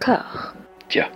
[0.00, 0.54] Tard.
[0.88, 1.10] Tiens.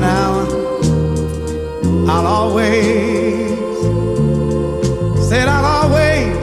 [0.00, 0.46] now
[2.10, 3.58] I'll always
[5.28, 6.36] say I'll always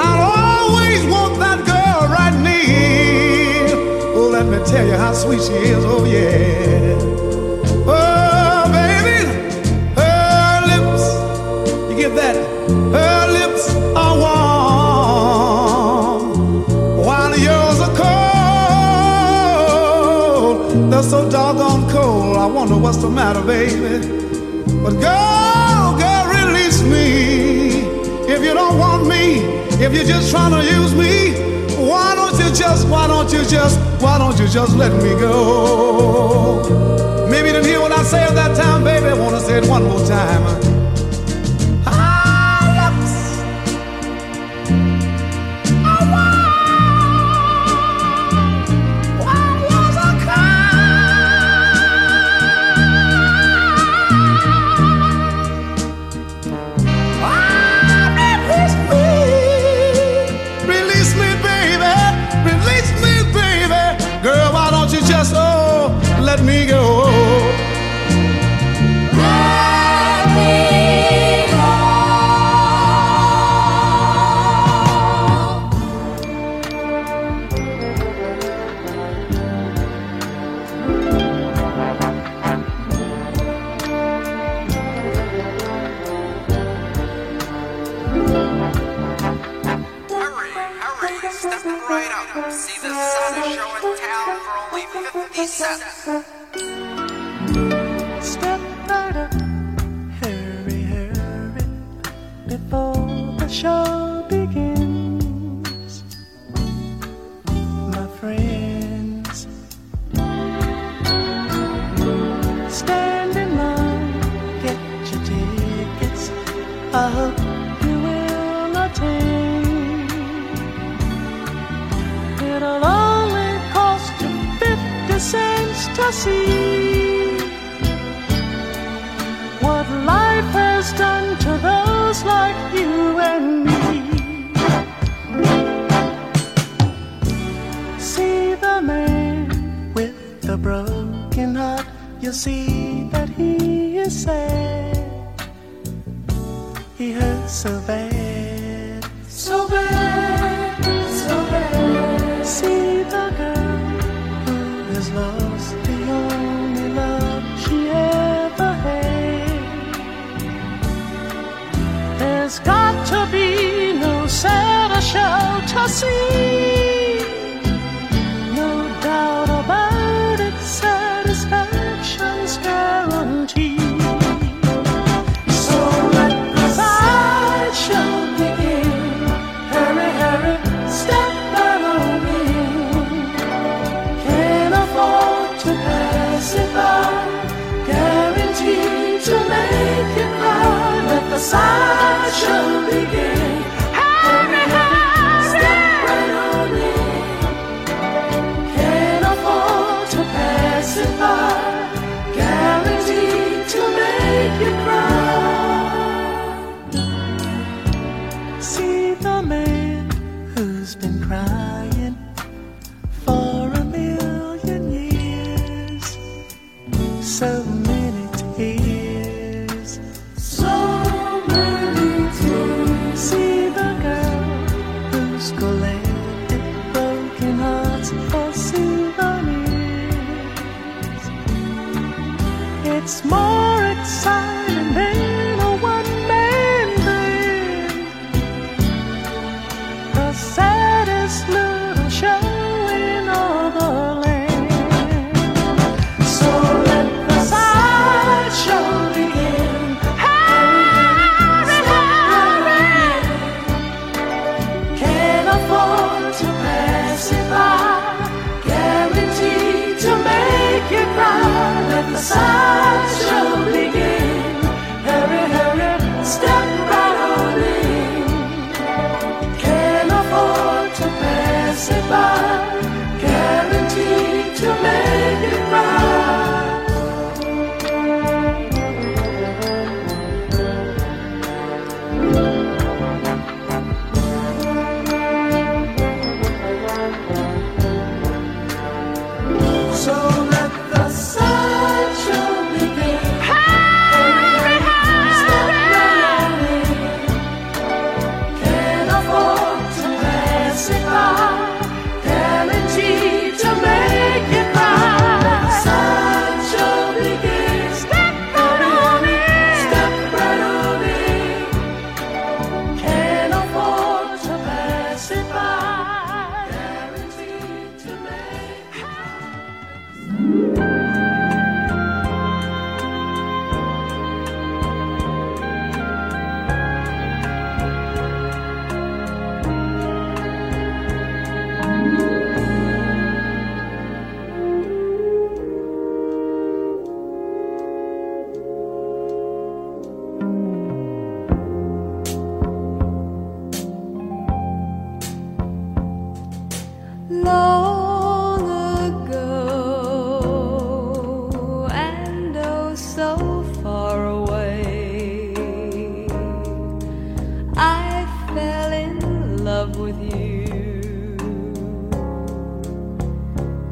[0.00, 0.22] I'll
[0.70, 3.68] always want that girl right near.
[4.16, 6.96] Oh let me tell you how sweet she is oh yeah.
[7.88, 9.18] Oh baby
[10.00, 11.04] her lips
[11.90, 12.36] you get that?
[12.96, 13.64] Her lips
[13.94, 16.22] are warm
[17.04, 17.94] while yours are
[20.36, 20.92] cold.
[20.92, 21.65] They're so doggone
[22.46, 24.06] I wonder what's the matter, baby.
[24.80, 27.80] But girl, girl, release me.
[28.32, 29.40] If you don't want me,
[29.84, 31.32] if you're just trying to use me,
[31.74, 36.62] why don't you just, why don't you just, why don't you just let me go?
[37.28, 39.06] Maybe you didn't hear what I said that time, baby.
[39.06, 40.75] I wanna say it one more time.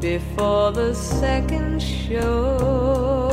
[0.05, 3.24] Before the second show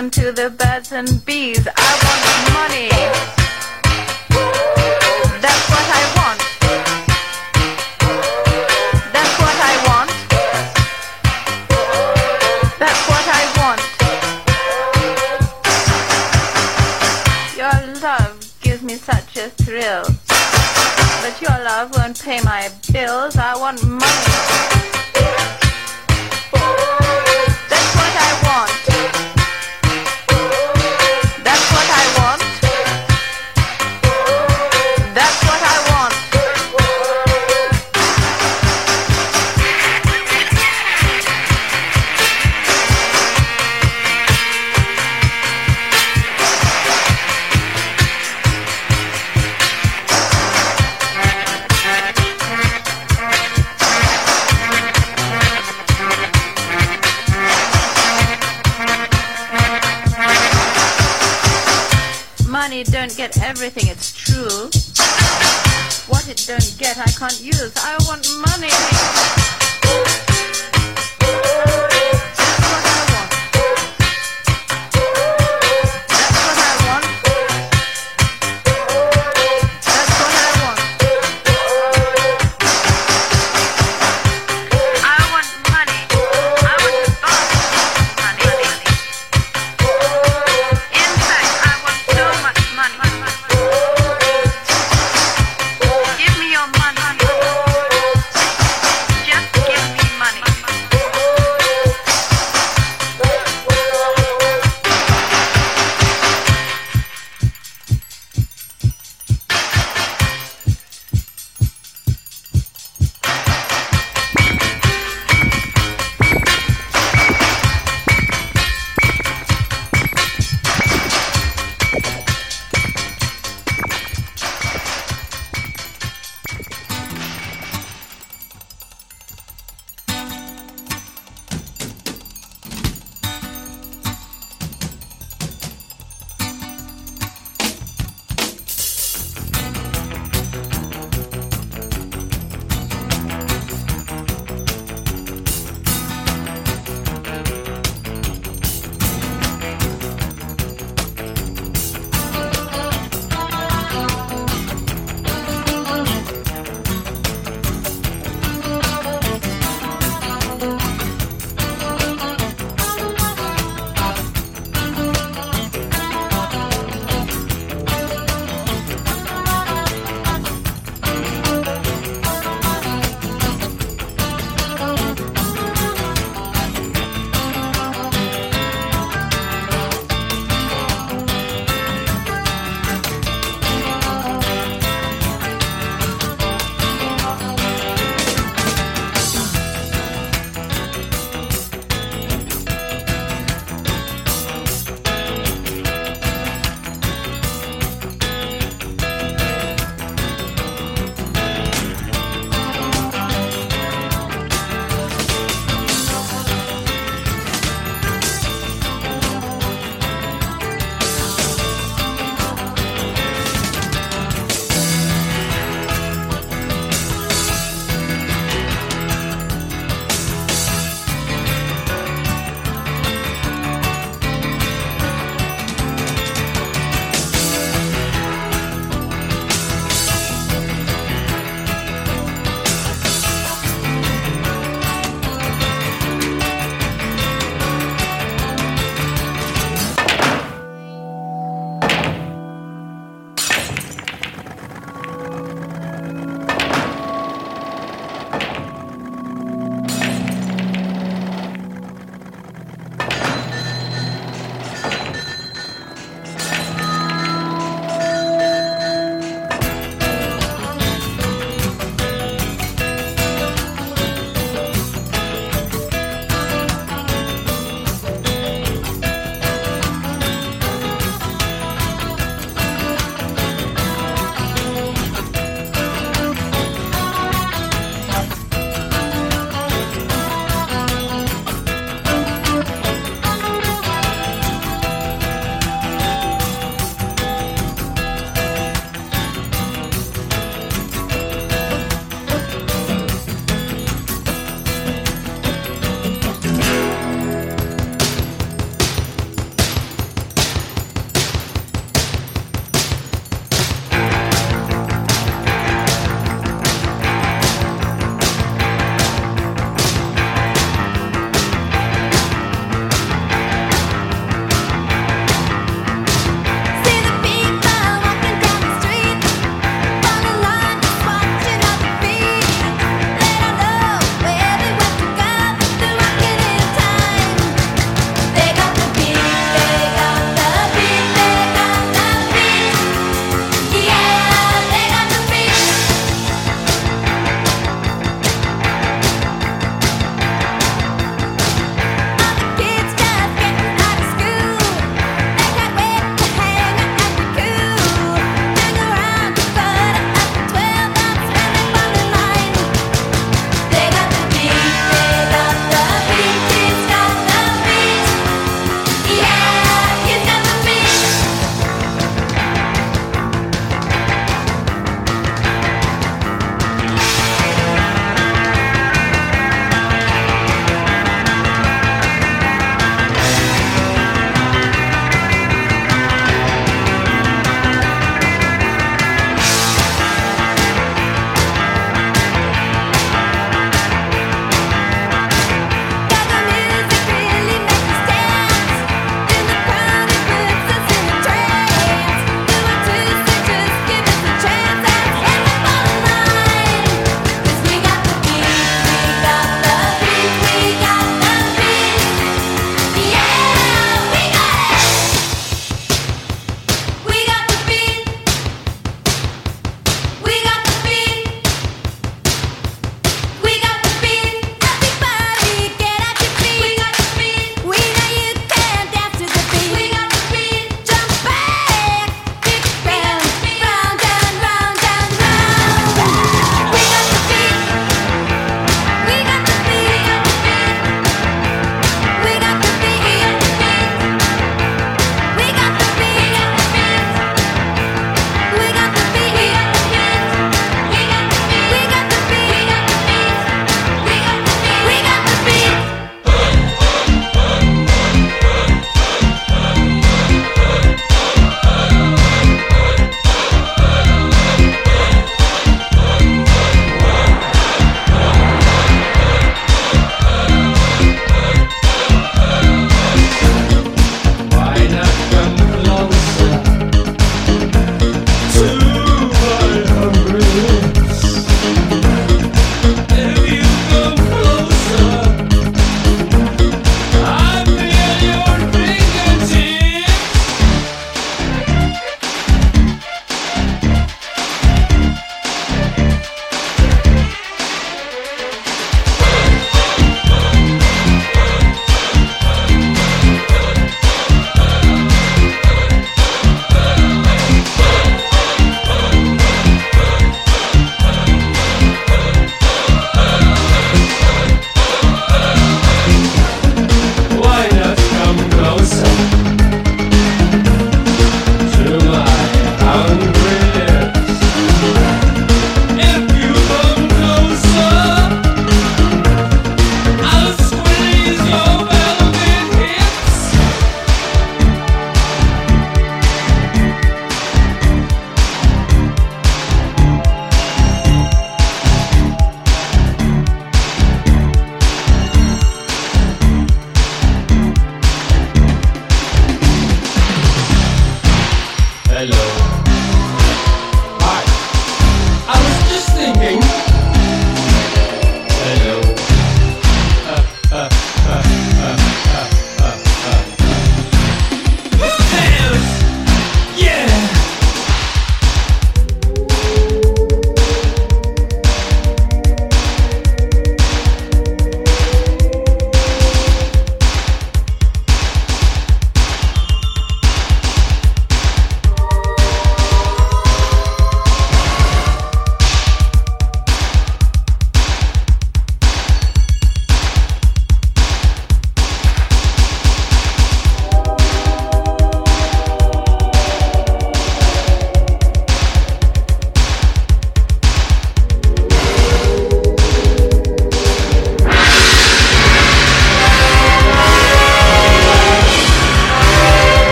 [0.00, 0.59] them to the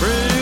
[0.00, 0.39] Bring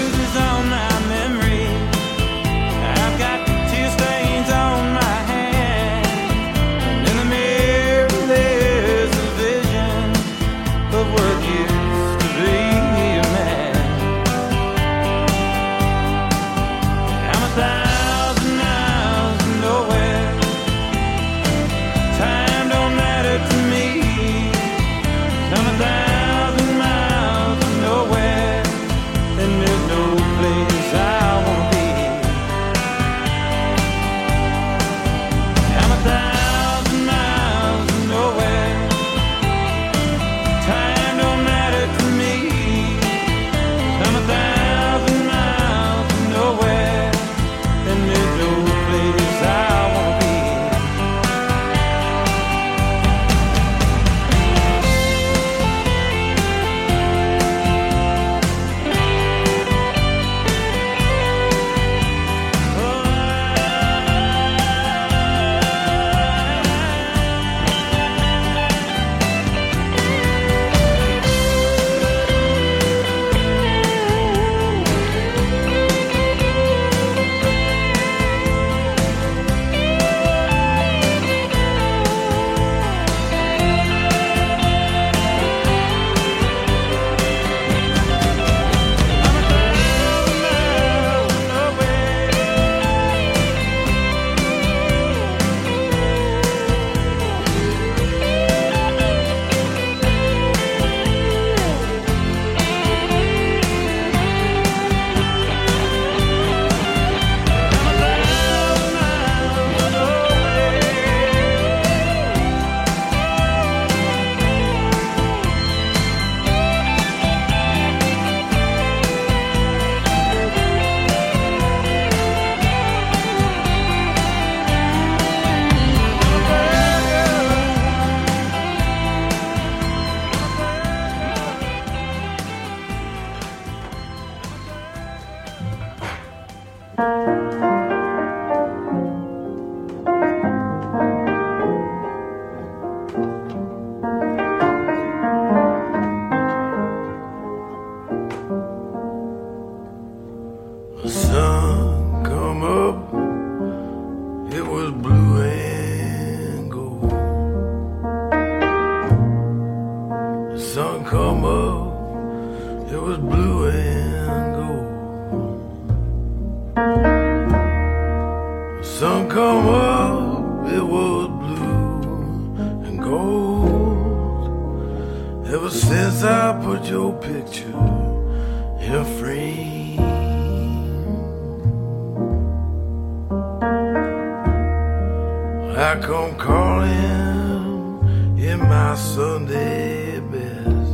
[188.99, 190.93] Sunday best.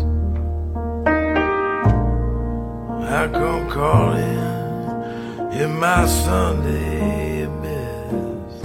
[3.20, 8.64] I come calling in my Sunday best.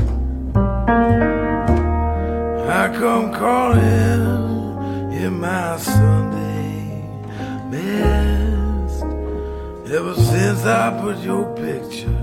[2.68, 7.06] I come calling in my Sunday
[7.72, 9.04] best.
[9.90, 12.19] Ever since I put your picture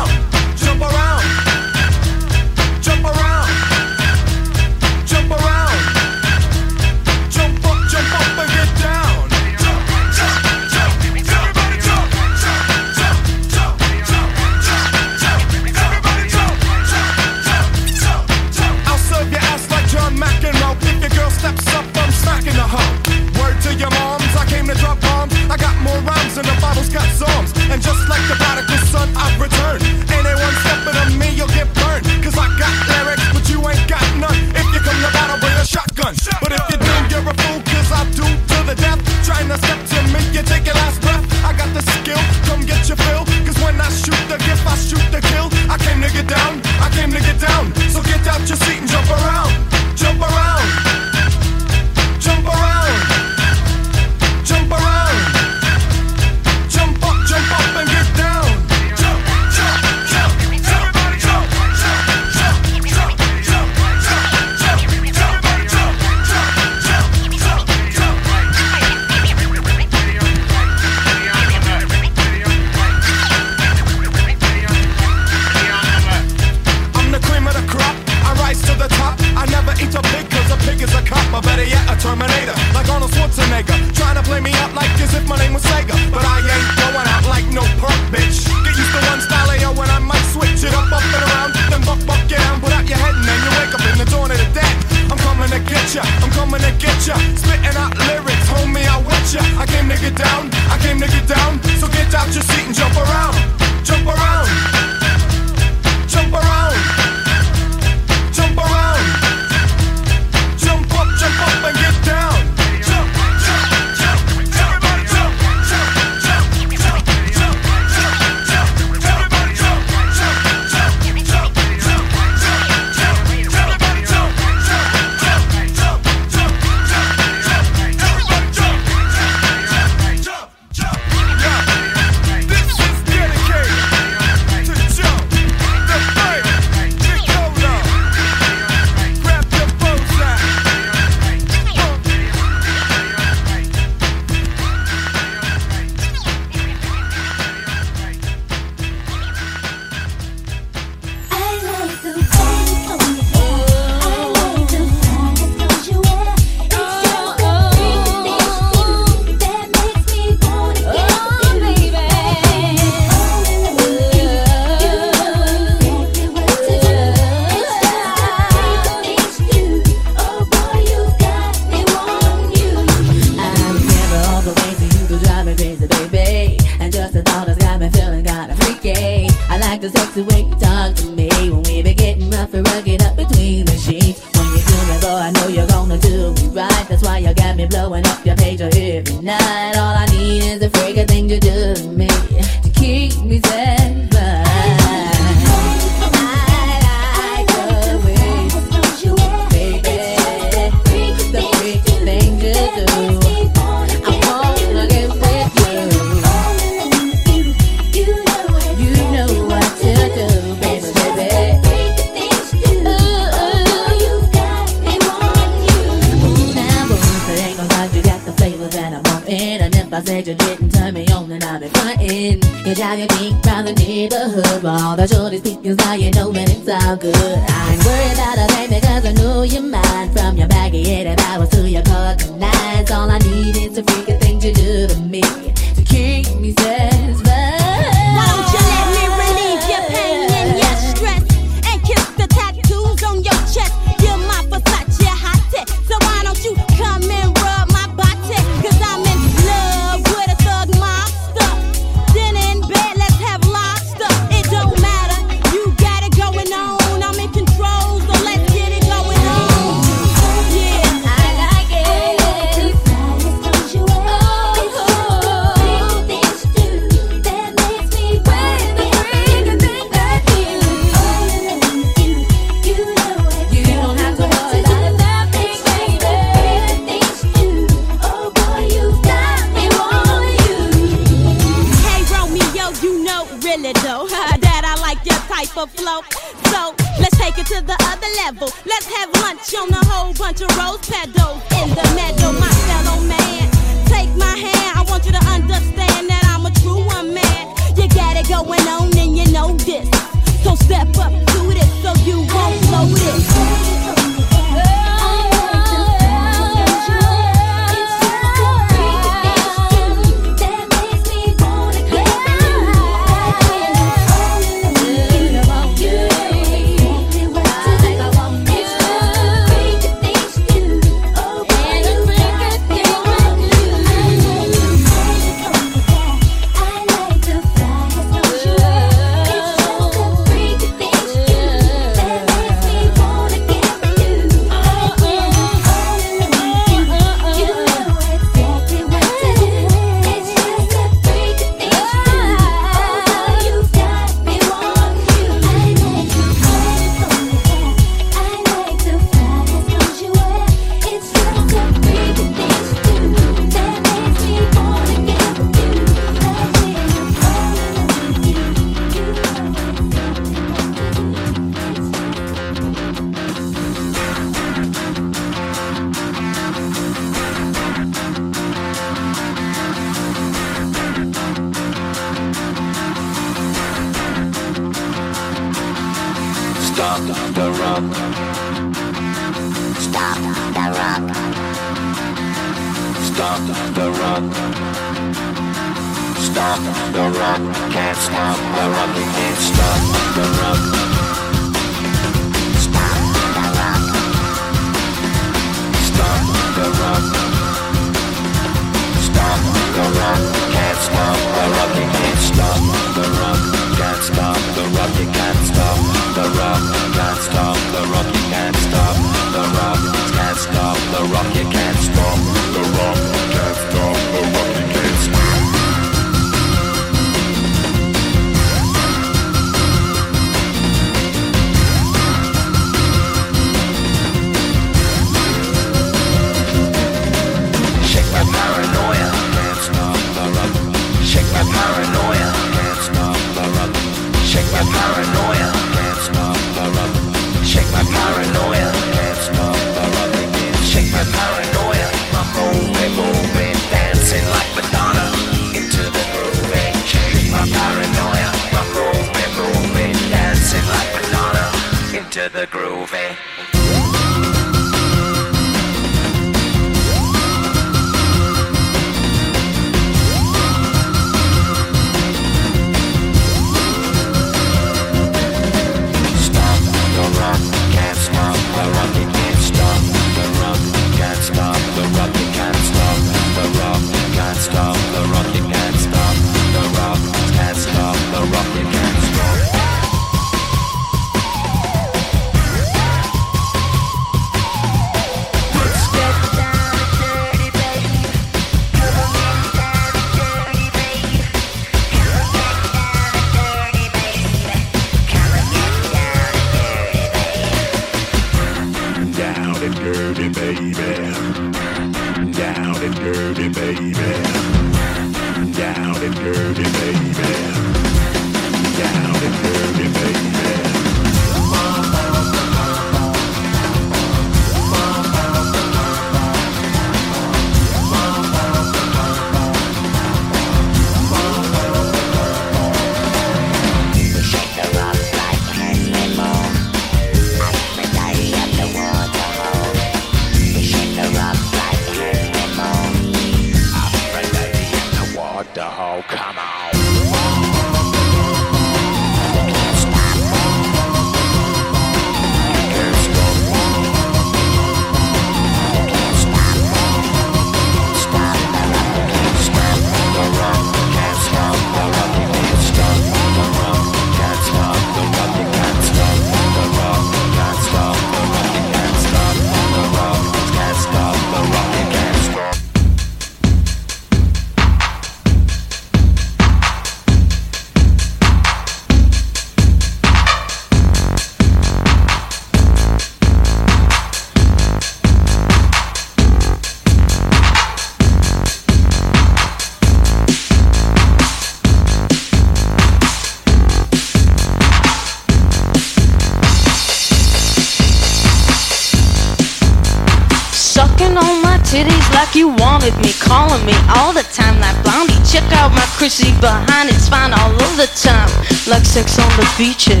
[599.61, 600.00] sex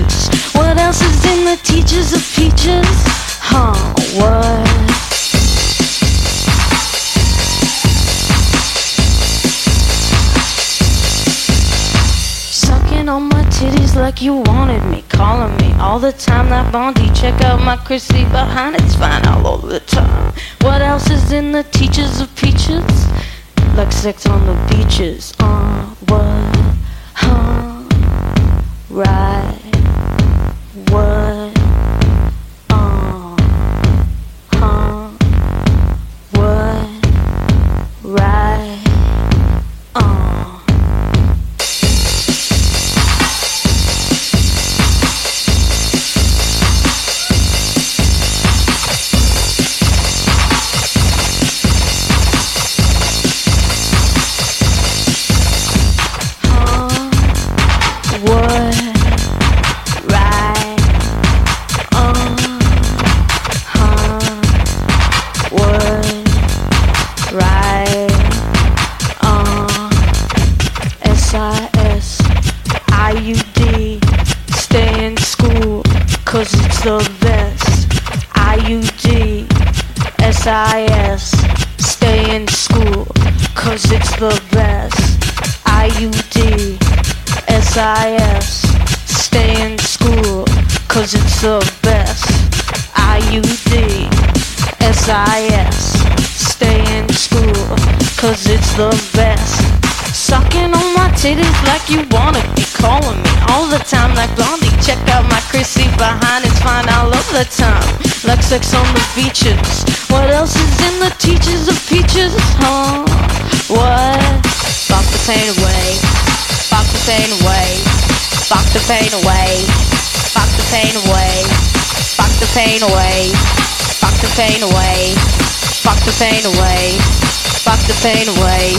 [128.01, 128.73] pain away.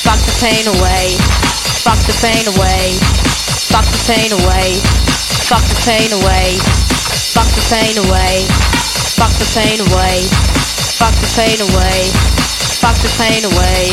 [0.00, 1.12] Fuck the pain away.
[1.84, 2.96] Fuck the pain away.
[3.68, 4.80] Fuck the pain away.
[5.44, 6.56] Fuck the pain away.
[7.36, 8.48] Fuck the pain away.
[9.12, 10.24] Fuck the pain away.
[10.96, 12.08] Fuck the pain away.
[12.80, 13.92] Fuck the pain away.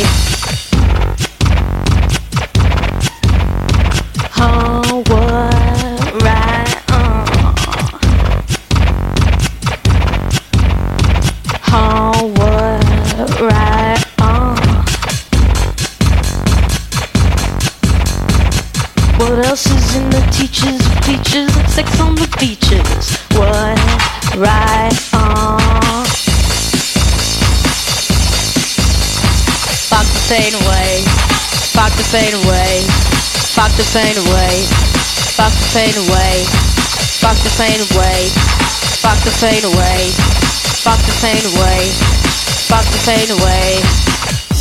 [4.31, 4.72] Home.
[32.13, 32.85] pain away.
[33.57, 34.61] Fuck the pain away.
[35.33, 36.45] Fuck the pain away.
[37.17, 38.29] Fuck the pain away.
[39.01, 40.13] Fuck the pain away.
[40.85, 41.89] Fuck the pain away.
[42.69, 43.81] Fuck the pain away.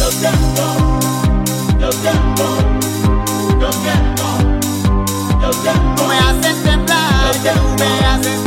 [0.00, 0.64] No tempo.
[1.76, 2.48] No tempo.
[3.60, 4.28] No tempo.
[5.36, 6.06] No tempo.
[6.08, 6.96] No tempo.
[6.96, 8.41] No tempo.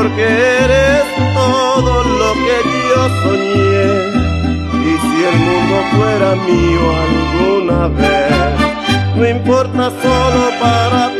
[0.00, 1.02] Porque eres
[1.34, 2.56] todo lo que
[2.88, 3.88] yo soñé.
[4.88, 8.32] Y si el mundo fuera mío alguna vez,
[9.16, 11.02] no importa, solo para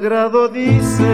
[0.00, 1.12] sagrado dice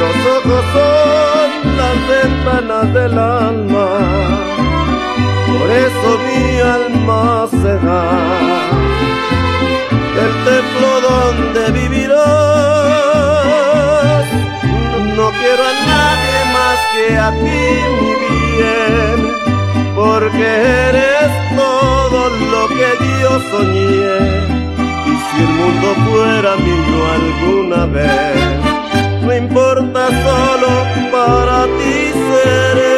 [0.00, 3.88] los ojos son las ventanas del alma.
[5.46, 8.06] Por eso mi alma será
[10.24, 12.18] el templo donde vivirás.
[15.16, 17.64] No quiero a nadie más que a ti,
[17.98, 18.12] mi
[18.56, 19.18] bien,
[19.94, 20.46] porque
[20.88, 22.20] eres todo
[22.52, 22.88] lo que
[23.22, 24.67] yo soñé.
[25.38, 30.68] Si el mundo fuera mío alguna vez, no importa, solo
[31.12, 32.97] para ti seré.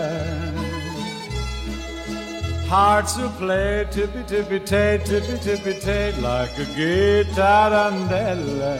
[2.71, 8.77] Hearts will play tippy tippy tay, tippy tippy tay, like a gay tarantella.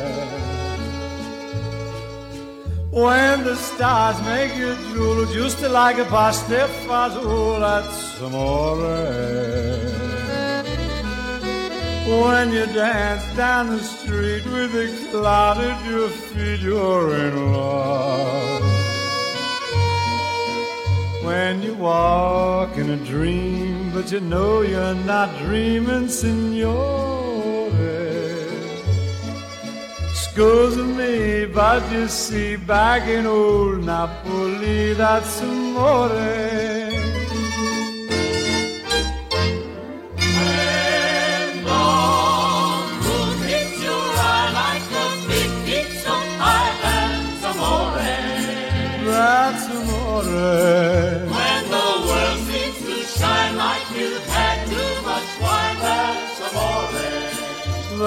[2.90, 8.78] When the stars make you drool, just like a pasta fazool, that's amore.
[12.24, 18.62] When you dance down the street with a cloud at your feet, you're in love.
[21.24, 23.71] When you walk in a dream,
[24.02, 27.70] but you know you're not dreaming, signore.
[30.22, 36.71] Scusa me, but you see, back in old Napoli, that's amore.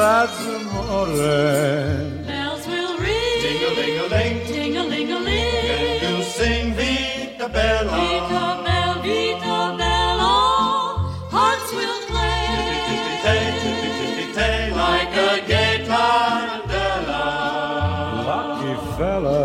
[0.04, 1.06] That's amore.
[2.28, 3.40] Bells will ring.
[3.44, 4.36] Ting-a-ling-a-ling.
[4.52, 5.54] Ting-a-ling-a-ling.
[5.76, 7.96] And you sing Vita Bella.
[7.96, 10.34] Vita Bella, Vita Bella.
[11.34, 12.44] Hearts will play.
[12.52, 17.24] Tippy-tippy-tay, tippy-tippy-tay, like a gay tarantella.
[18.28, 19.42] Lucky fella.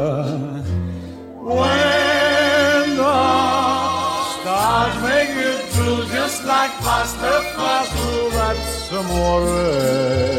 [1.58, 3.20] When the
[4.34, 10.39] stars make you drool just like pasta fazool, that's amore.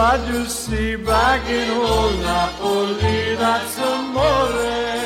[0.00, 3.78] but you see, back in old Napoli, that's.
[3.78, 4.99] Amore,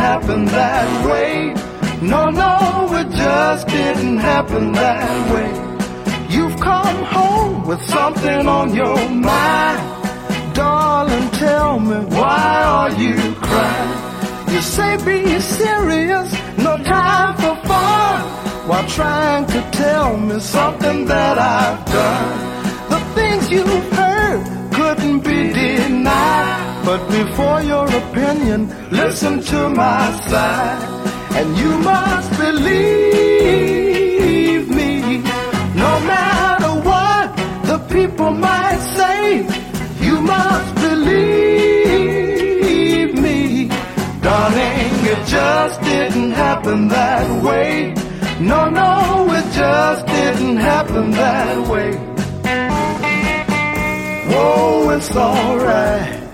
[0.00, 1.52] happen that way.
[2.00, 2.54] No, no,
[3.00, 5.50] it just didn't happen that way.
[6.34, 9.00] You've come home with something on your
[9.30, 9.80] mind,
[10.54, 11.28] darling.
[11.44, 13.16] Tell me why are you
[13.46, 13.94] crying?
[14.52, 16.28] You say be serious,
[16.66, 18.16] no time for fun.
[18.68, 22.32] While trying to tell me something that I've done.
[22.92, 24.42] The things you've heard
[24.76, 26.69] couldn't be denied.
[26.84, 30.82] But before your opinion, listen to my side.
[31.38, 32.70] And you must believe
[34.68, 35.18] me,
[35.84, 37.36] no matter what
[37.70, 39.46] the people might say.
[40.00, 41.10] You must believe
[43.14, 43.68] me.
[44.22, 47.94] Darling, it just didn't happen that way.
[48.40, 51.92] No, no, it just didn't happen that way.
[54.32, 56.29] Whoa, it's alright.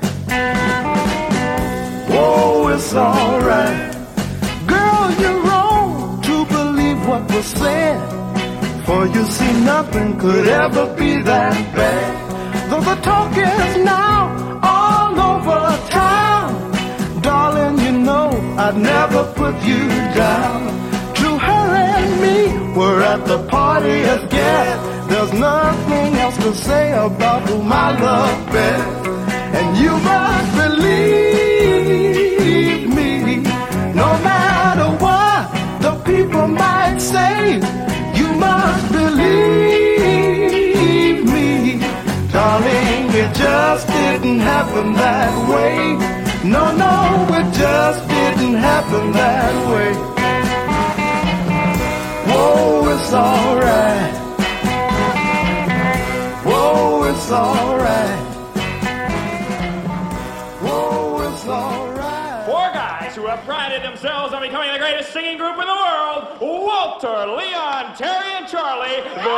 [2.78, 3.94] It's alright.
[4.66, 7.98] Girl, you're wrong to believe what was said.
[8.84, 12.70] For you see, nothing could ever be that bad.
[12.70, 17.22] Though the talk is now all over town.
[17.22, 18.28] Darling, you know
[18.58, 20.60] I'd never put you down.
[21.20, 25.08] To her and me, we're at the party again.
[25.08, 29.06] There's nothing else to say about who I love best.
[29.58, 30.55] And you must
[43.76, 45.76] just didn't happen that way.
[46.48, 49.92] No, no, it just didn't happen that way.
[52.30, 54.14] Whoa, it's alright.
[56.46, 58.24] Whoa, it's alright.
[60.64, 62.46] Whoa, it's alright.
[62.46, 66.40] Four guys who have prided themselves on becoming the greatest singing group in the world
[66.40, 69.36] Walter, Leon, Terry, and Charlie, the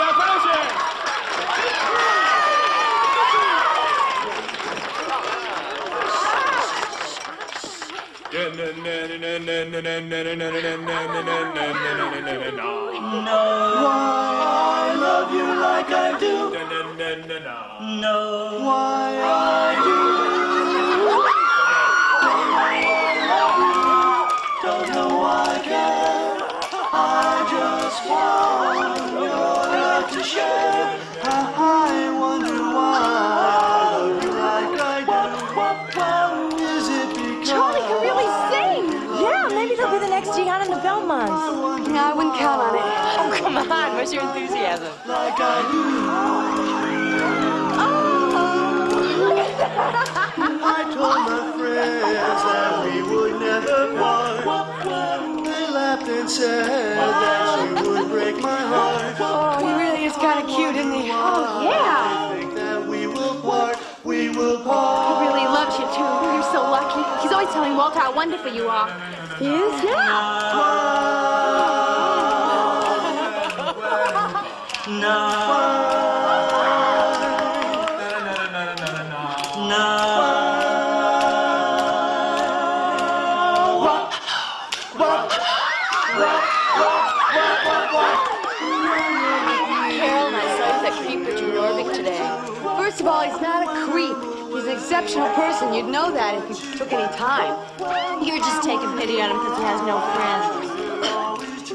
[0.00, 0.84] definition.
[8.56, 8.60] I
[14.96, 16.52] love you like I do.
[18.00, 18.60] No.
[18.62, 20.00] Why I do.
[24.62, 26.42] Don't know why I can.
[26.92, 31.13] I just want your love to share.
[44.04, 44.92] Where's your enthusiasm?
[45.08, 45.64] like I
[49.56, 54.44] I told my friends that we would never part.
[55.46, 59.16] They laughed and said that she would break my heart.
[59.20, 61.08] Oh, he really is kind of cute, isn't he?
[61.10, 62.28] Oh, yeah.
[62.28, 63.78] I think that we will part.
[64.04, 65.32] We will He part.
[65.32, 66.04] really loves you, too.
[66.04, 67.00] You're so lucky.
[67.22, 68.92] He's always telling Walter how wonderful you are.
[69.38, 69.82] He is?
[69.82, 71.43] Yeah.
[74.84, 75.00] Carolyn,
[90.34, 92.20] I saw that creep Richard Norvik today.
[92.76, 94.14] First of all, he's not a creep.
[94.52, 95.72] He's an exceptional person.
[95.72, 97.56] You'd know that if you took any time.
[98.22, 100.63] You're just taking pity on him because he has no friends.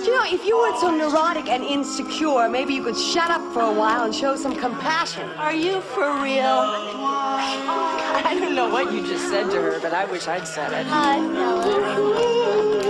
[0.10, 3.62] You know, if you weren't so neurotic and insecure, maybe you could shut up for
[3.62, 5.30] a while and show some compassion.
[5.38, 6.42] Are you for real?
[8.26, 10.88] I don't know what you just said to her, but I wish I'd said it.
[10.88, 12.89] Hi, Ella.